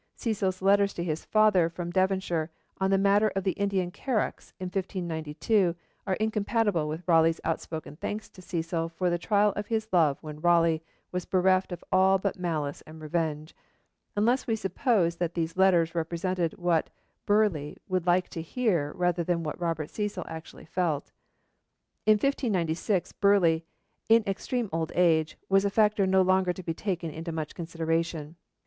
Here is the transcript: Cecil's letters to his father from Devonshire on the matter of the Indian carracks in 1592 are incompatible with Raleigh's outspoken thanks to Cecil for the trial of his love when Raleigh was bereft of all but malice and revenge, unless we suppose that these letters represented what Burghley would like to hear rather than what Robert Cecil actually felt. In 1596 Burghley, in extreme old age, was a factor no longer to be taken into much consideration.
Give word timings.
Cecil's 0.15 0.63
letters 0.63 0.95
to 0.95 1.03
his 1.03 1.23
father 1.25 1.69
from 1.69 1.91
Devonshire 1.91 2.49
on 2.79 2.89
the 2.89 2.97
matter 2.97 3.27
of 3.35 3.43
the 3.43 3.51
Indian 3.51 3.91
carracks 3.91 4.51
in 4.59 4.65
1592 4.65 5.75
are 6.07 6.15
incompatible 6.15 6.87
with 6.87 7.07
Raleigh's 7.07 7.39
outspoken 7.43 7.97
thanks 7.97 8.27
to 8.27 8.41
Cecil 8.41 8.89
for 8.89 9.11
the 9.11 9.19
trial 9.19 9.53
of 9.55 9.67
his 9.67 9.87
love 9.93 10.17
when 10.21 10.41
Raleigh 10.41 10.81
was 11.11 11.25
bereft 11.25 11.71
of 11.71 11.83
all 11.91 12.17
but 12.17 12.35
malice 12.39 12.81
and 12.87 12.99
revenge, 12.99 13.55
unless 14.15 14.47
we 14.47 14.55
suppose 14.55 15.17
that 15.17 15.35
these 15.35 15.55
letters 15.55 15.93
represented 15.93 16.57
what 16.57 16.89
Burghley 17.27 17.77
would 17.87 18.07
like 18.07 18.27
to 18.29 18.41
hear 18.41 18.93
rather 18.95 19.23
than 19.23 19.43
what 19.43 19.61
Robert 19.61 19.91
Cecil 19.91 20.25
actually 20.27 20.65
felt. 20.65 21.11
In 22.07 22.13
1596 22.13 23.11
Burghley, 23.11 23.65
in 24.09 24.23
extreme 24.25 24.67
old 24.73 24.91
age, 24.95 25.37
was 25.47 25.63
a 25.63 25.69
factor 25.69 26.07
no 26.07 26.23
longer 26.23 26.53
to 26.53 26.63
be 26.63 26.73
taken 26.73 27.11
into 27.11 27.31
much 27.31 27.53
consideration. 27.53 28.35